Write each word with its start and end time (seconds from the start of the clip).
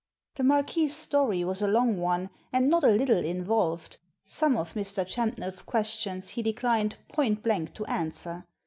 The 0.33 0.43
Marquis's 0.43 0.95
story 0.95 1.43
was 1.43 1.61
a 1.61 1.67
long 1.67 1.99
one, 1.99 2.31
and 2.51 2.71
not 2.71 2.83
a 2.83 2.87
little 2.87 3.23
involved; 3.23 3.97
some 4.25 4.57
of 4.57 4.73
Mr. 4.73 5.05
Champnell's 5.07 5.61
questions 5.61 6.29
he 6.29 6.41
declined, 6.41 6.95
point 7.09 7.43
blank, 7.43 7.75
to 7.75 7.85
answer. 7.85 8.43